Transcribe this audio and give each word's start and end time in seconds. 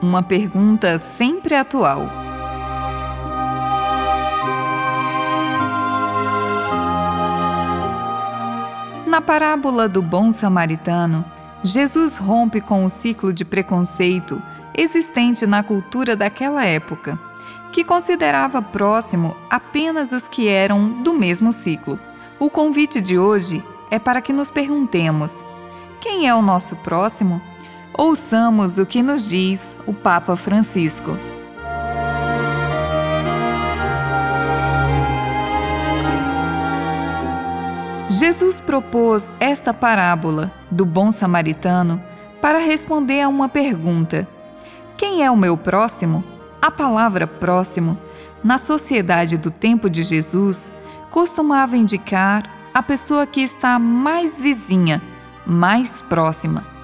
Uma 0.00 0.22
pergunta 0.22 0.96
sempre 0.96 1.56
atual. 1.56 2.08
Na 9.06 9.20
parábola 9.20 9.88
do 9.88 10.00
bom 10.00 10.30
samaritano, 10.30 11.24
Jesus 11.64 12.16
rompe 12.16 12.60
com 12.60 12.84
o 12.84 12.88
ciclo 12.88 13.32
de 13.32 13.44
preconceito 13.44 14.40
existente 14.76 15.44
na 15.44 15.64
cultura 15.64 16.14
daquela 16.14 16.64
época, 16.64 17.18
que 17.72 17.82
considerava 17.82 18.62
próximo 18.62 19.36
apenas 19.50 20.12
os 20.12 20.28
que 20.28 20.46
eram 20.48 21.02
do 21.02 21.12
mesmo 21.12 21.52
ciclo. 21.52 21.98
O 22.38 22.48
convite 22.48 23.00
de 23.00 23.18
hoje 23.18 23.64
é 23.90 23.98
para 23.98 24.22
que 24.22 24.32
nos 24.32 24.48
perguntemos: 24.48 25.42
quem 26.00 26.28
é 26.28 26.34
o 26.34 26.40
nosso 26.40 26.76
próximo? 26.76 27.42
Ouçamos 28.00 28.78
o 28.78 28.86
que 28.86 29.02
nos 29.02 29.26
diz 29.26 29.76
o 29.84 29.92
Papa 29.92 30.36
Francisco. 30.36 31.18
Jesus 38.08 38.60
propôs 38.60 39.32
esta 39.40 39.74
parábola 39.74 40.52
do 40.70 40.86
bom 40.86 41.10
samaritano 41.10 42.00
para 42.40 42.60
responder 42.60 43.20
a 43.20 43.28
uma 43.28 43.48
pergunta: 43.48 44.28
Quem 44.96 45.24
é 45.24 45.30
o 45.30 45.36
meu 45.36 45.56
próximo? 45.56 46.22
A 46.62 46.70
palavra 46.70 47.26
próximo, 47.26 47.98
na 48.44 48.58
sociedade 48.58 49.36
do 49.36 49.50
tempo 49.50 49.90
de 49.90 50.04
Jesus, 50.04 50.70
costumava 51.10 51.76
indicar 51.76 52.48
a 52.72 52.80
pessoa 52.80 53.26
que 53.26 53.40
está 53.40 53.76
mais 53.76 54.40
vizinha, 54.40 55.02
mais 55.44 56.00
próxima 56.00 56.77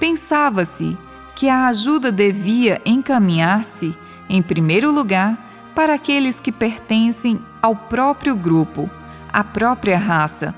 pensava-se 0.00 0.96
que 1.36 1.48
a 1.48 1.66
ajuda 1.66 2.10
devia 2.10 2.80
encaminhar-se, 2.84 3.94
em 4.28 4.42
primeiro 4.42 4.90
lugar, 4.90 5.38
para 5.74 5.94
aqueles 5.94 6.40
que 6.40 6.50
pertencem 6.50 7.40
ao 7.62 7.76
próprio 7.76 8.34
grupo, 8.34 8.90
à 9.32 9.44
própria 9.44 9.98
raça. 9.98 10.54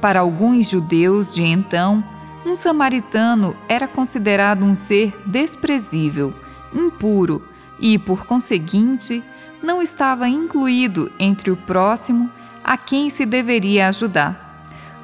Para 0.00 0.20
alguns 0.20 0.68
judeus 0.68 1.34
de 1.34 1.42
então, 1.42 2.04
um 2.44 2.54
samaritano 2.54 3.56
era 3.68 3.88
considerado 3.88 4.64
um 4.64 4.74
ser 4.74 5.18
desprezível, 5.24 6.34
impuro 6.72 7.42
e, 7.80 7.98
por 7.98 8.26
conseguinte, 8.26 9.24
não 9.62 9.80
estava 9.80 10.28
incluído 10.28 11.10
entre 11.18 11.50
o 11.50 11.56
próximo 11.56 12.30
a 12.62 12.76
quem 12.76 13.08
se 13.08 13.24
deveria 13.24 13.88
ajudar. 13.88 14.62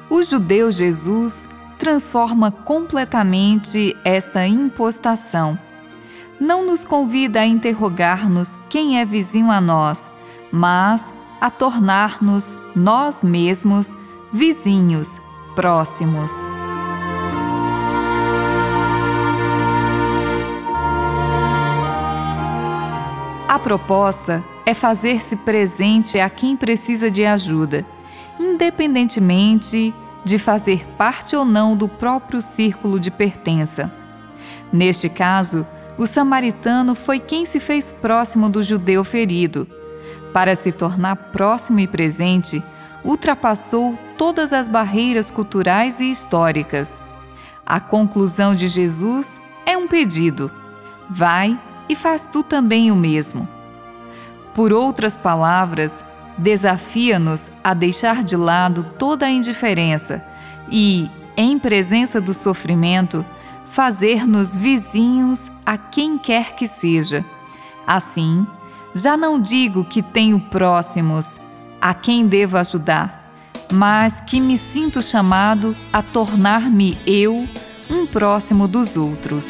Os 0.09 0.27
judeus 0.27 0.75
Jesus 0.75 1.49
transforma 1.81 2.51
completamente 2.51 3.97
esta 4.05 4.45
impostação. 4.45 5.57
Não 6.39 6.63
nos 6.63 6.85
convida 6.85 7.41
a 7.41 7.45
interrogar-nos 7.47 8.55
quem 8.69 8.99
é 8.99 9.05
vizinho 9.05 9.49
a 9.49 9.59
nós, 9.59 10.07
mas 10.51 11.11
a 11.41 11.49
tornar-nos 11.49 12.55
nós 12.75 13.23
mesmos 13.23 13.97
vizinhos 14.31 15.19
próximos. 15.55 16.31
A 23.47 23.57
proposta 23.57 24.43
é 24.67 24.75
fazer-se 24.75 25.35
presente 25.35 26.19
a 26.19 26.29
quem 26.29 26.55
precisa 26.55 27.09
de 27.09 27.25
ajuda, 27.25 27.83
independentemente 28.39 29.91
de 30.23 30.37
fazer 30.37 30.85
parte 30.97 31.35
ou 31.35 31.43
não 31.43 31.75
do 31.75 31.87
próprio 31.87 32.41
círculo 32.41 32.99
de 32.99 33.09
pertença. 33.09 33.91
Neste 34.71 35.09
caso, 35.09 35.65
o 35.97 36.05
samaritano 36.05 36.95
foi 36.95 37.19
quem 37.19 37.45
se 37.45 37.59
fez 37.59 37.91
próximo 37.91 38.49
do 38.49 38.63
judeu 38.63 39.03
ferido. 39.03 39.67
Para 40.33 40.55
se 40.55 40.71
tornar 40.71 41.15
próximo 41.15 41.79
e 41.79 41.87
presente, 41.87 42.63
ultrapassou 43.03 43.97
todas 44.17 44.53
as 44.53 44.67
barreiras 44.67 45.29
culturais 45.29 45.99
e 45.99 46.09
históricas. 46.09 47.01
A 47.65 47.79
conclusão 47.79 48.55
de 48.55 48.67
Jesus 48.67 49.39
é 49.65 49.77
um 49.77 49.87
pedido: 49.87 50.51
vai 51.09 51.59
e 51.89 51.95
faz 51.95 52.25
tu 52.25 52.43
também 52.43 52.91
o 52.91 52.95
mesmo. 52.95 53.47
Por 54.53 54.71
outras 54.71 55.17
palavras, 55.17 56.03
desafia-nos 56.37 57.49
a 57.63 57.73
deixar 57.73 58.23
de 58.23 58.35
lado 58.35 58.83
toda 58.97 59.25
a 59.25 59.31
indiferença 59.31 60.23
e, 60.69 61.09
em 61.35 61.57
presença 61.59 62.19
do 62.19 62.33
sofrimento, 62.33 63.25
fazer-nos 63.67 64.55
vizinhos 64.55 65.51
a 65.65 65.77
quem 65.77 66.17
quer 66.17 66.55
que 66.55 66.67
seja. 66.67 67.23
Assim, 67.85 68.45
já 68.93 69.15
não 69.15 69.39
digo 69.39 69.85
que 69.85 70.01
tenho 70.01 70.39
próximos 70.39 71.39
a 71.79 71.93
quem 71.93 72.27
devo 72.27 72.57
ajudar, 72.57 73.33
mas 73.71 74.21
que 74.21 74.39
me 74.39 74.57
sinto 74.57 75.01
chamado 75.01 75.75
a 75.91 76.01
tornar-me 76.01 76.97
eu 77.05 77.47
um 77.89 78.05
próximo 78.05 78.67
dos 78.67 78.95
outros. 78.97 79.49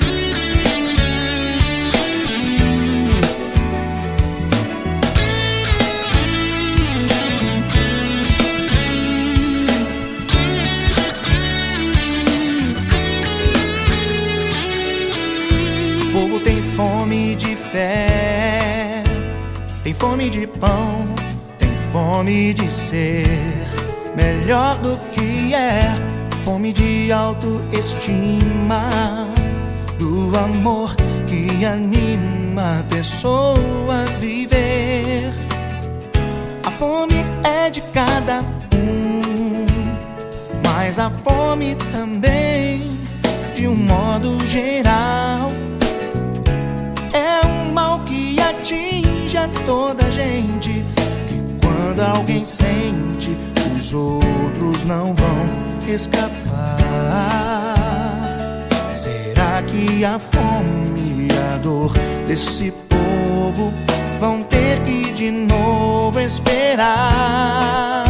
Fé. 17.71 19.03
Tem 19.83 19.93
fome 19.93 20.29
de 20.29 20.45
pão, 20.45 21.07
tem 21.57 21.75
fome 21.77 22.53
de 22.53 22.69
ser 22.69 23.27
melhor 24.15 24.77
do 24.79 24.97
que 25.13 25.53
é. 25.53 25.95
Fome 26.43 26.73
de 26.73 27.11
autoestima, 27.11 28.81
do 29.97 30.37
amor 30.37 30.95
que 31.27 31.63
anima 31.63 32.79
a 32.79 32.83
pessoa 32.89 34.03
a 34.03 34.17
viver. 34.17 35.31
A 36.65 36.71
fome 36.71 37.23
é 37.43 37.69
de 37.69 37.81
cada 37.93 38.41
um, 38.73 39.65
mas 40.65 40.97
a 40.97 41.11
fome 41.23 41.75
também, 41.91 42.89
de 43.53 43.67
um 43.67 43.75
modo 43.75 44.45
geral 44.47 45.40
atinge 48.51 49.37
a 49.37 49.47
toda 49.65 50.09
gente. 50.11 50.83
Que 51.27 51.41
quando 51.65 52.01
alguém 52.01 52.45
sente, 52.45 53.35
os 53.75 53.93
outros 53.93 54.85
não 54.85 55.13
vão 55.13 55.49
escapar. 55.87 56.31
Será 58.93 59.63
que 59.63 60.05
a 60.05 60.19
fome 60.19 61.27
e 61.27 61.53
a 61.53 61.57
dor 61.57 61.91
desse 62.27 62.71
povo 62.89 63.73
vão 64.19 64.43
ter 64.43 64.81
que 64.83 65.11
de 65.11 65.31
novo 65.31 66.19
esperar? 66.19 68.00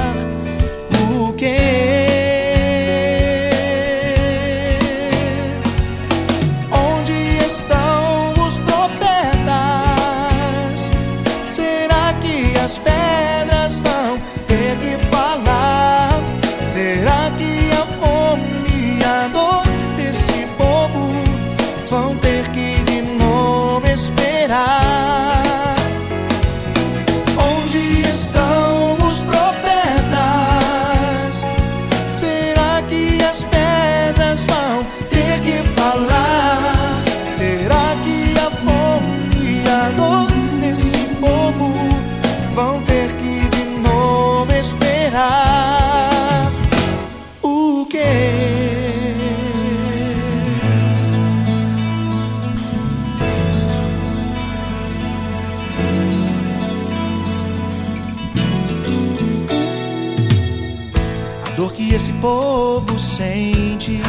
Sente. 63.22 64.02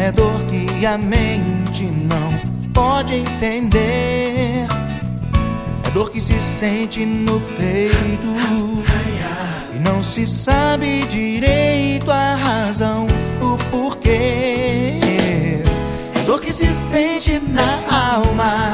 É 0.00 0.12
dor 0.12 0.44
que 0.44 0.86
a 0.86 0.96
mente 0.96 1.84
não 1.84 2.32
pode 2.72 3.14
entender. 3.14 4.66
É 5.84 5.90
dor 5.92 6.10
que 6.10 6.20
se 6.20 6.38
sente 6.38 7.04
no 7.04 7.40
peito. 7.40 8.34
E 9.74 9.78
não 9.80 10.02
se 10.02 10.26
sabe 10.26 11.04
direito 11.04 12.10
a 12.10 12.34
razão, 12.34 13.06
o 13.40 13.58
porquê. 13.70 15.00
É 16.14 16.22
dor 16.24 16.40
que 16.40 16.52
se 16.52 16.70
sente 16.70 17.40
na 17.48 18.14
alma. 18.14 18.72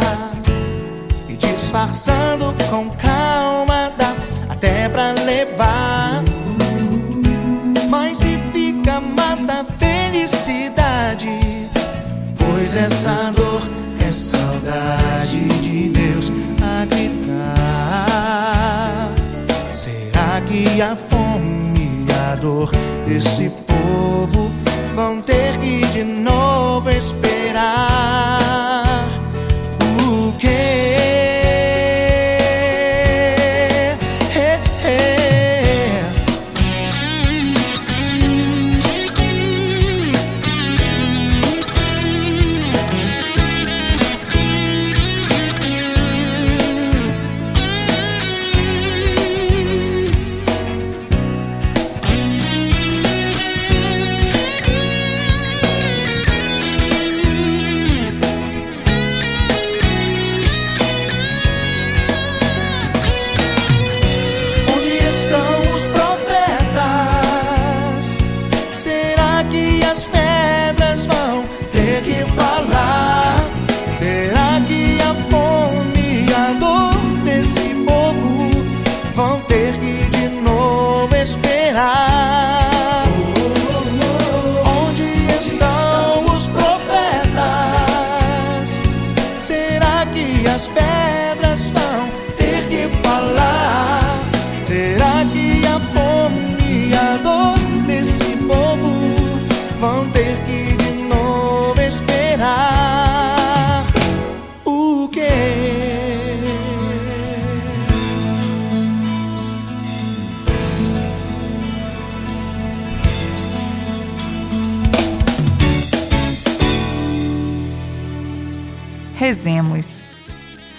E 1.28 1.34
disfarçando 1.34 2.54
com 2.70 2.90
calma, 2.90 3.63
mata 9.55 9.61
a 9.61 9.65
felicidade. 9.65 11.29
Pois 12.39 12.75
essa 12.75 13.33
dor 13.35 13.62
é 14.06 14.11
saudade 14.11 15.39
de 15.61 15.89
Deus 15.91 16.33
a 16.61 16.85
gritar. 16.87 18.33
Será 19.73 20.41
que 20.41 20.83
a 20.83 20.97
fome 20.97 22.06
e 22.09 22.12
a 22.12 22.35
dor 22.37 22.73
desse 23.06 23.51
povo 23.67 24.51
vão 24.95 25.21
ter 25.23 25.59
que 25.59 25.87
de 25.87 26.03
novo 26.03 26.91
esperar? 26.91 28.44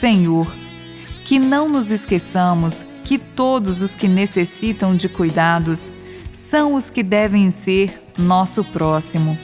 Senhor, 0.06 0.56
que 1.24 1.40
não 1.40 1.68
nos 1.68 1.90
esqueçamos 1.90 2.86
que 3.04 3.18
todos 3.18 3.82
os 3.82 3.96
que 3.96 4.08
necessitam 4.08 4.96
de 4.96 5.10
cuidados 5.10 5.92
são 6.32 6.76
os 6.76 6.92
que 6.92 7.02
devem 7.02 7.50
ser 7.50 8.04
nosso 8.16 8.64
próximo. 8.64 9.36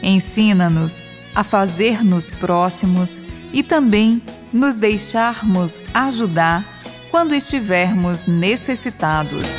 Ensina-nos 0.00 1.00
a 1.34 1.42
fazer-nos 1.42 2.30
próximos 2.30 3.20
e 3.52 3.64
também 3.64 4.22
nos 4.52 4.76
deixarmos 4.76 5.82
ajudar 5.92 6.64
quando 7.10 7.34
estivermos 7.34 8.24
necessitados. 8.24 9.58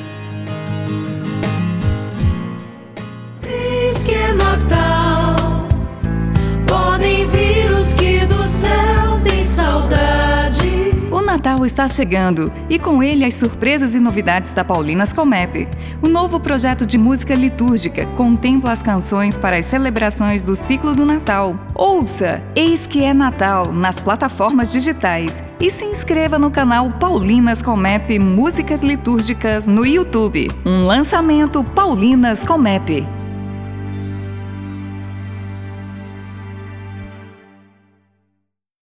Natal 11.41 11.65
está 11.65 11.87
chegando 11.87 12.53
e 12.69 12.77
com 12.77 13.01
ele 13.01 13.25
as 13.25 13.33
surpresas 13.33 13.95
e 13.95 13.99
novidades 13.99 14.51
da 14.51 14.63
Paulinas 14.63 15.11
Comep. 15.11 15.67
O 15.99 16.07
novo 16.07 16.39
projeto 16.39 16.85
de 16.85 16.99
música 16.99 17.33
litúrgica 17.33 18.05
contempla 18.15 18.71
as 18.71 18.83
canções 18.83 19.39
para 19.39 19.57
as 19.57 19.65
celebrações 19.65 20.43
do 20.43 20.55
ciclo 20.55 20.93
do 20.93 21.03
Natal. 21.03 21.55
Ouça 21.73 22.43
Eis 22.55 22.85
que 22.85 23.03
é 23.03 23.11
Natal 23.11 23.73
nas 23.73 23.99
plataformas 23.99 24.71
digitais 24.71 25.41
e 25.59 25.71
se 25.71 25.83
inscreva 25.83 26.37
no 26.37 26.51
canal 26.51 26.91
Paulinas 26.91 27.59
Comep 27.59 28.19
Músicas 28.19 28.83
Litúrgicas 28.83 29.65
no 29.65 29.83
YouTube. 29.83 30.47
Um 30.63 30.85
lançamento 30.85 31.63
Paulinas 31.63 32.43
Comep. 32.43 33.20